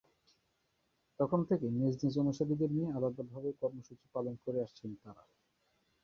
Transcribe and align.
তখন 1.19 1.39
থেকে 1.49 1.65
নিজ 1.71 1.93
নিজ 2.01 2.13
অনুসারীদের 2.17 2.69
নিয়ে 2.71 2.89
আলাদাভাবে 2.91 3.49
কর্মসূচি 3.61 4.05
পালন 4.13 4.35
করে 4.43 4.59
আসছেন 4.61 4.91
তাঁরা। 5.01 5.23